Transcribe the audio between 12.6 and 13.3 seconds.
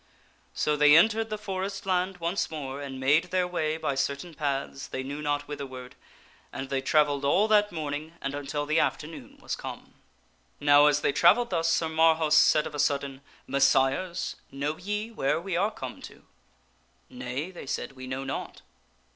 of a sudden,"